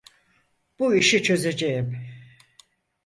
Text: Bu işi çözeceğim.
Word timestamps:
Bu 0.79 0.95
işi 0.95 1.23
çözeceğim. 1.23 1.97